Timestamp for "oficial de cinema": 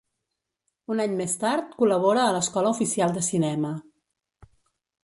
2.79-3.79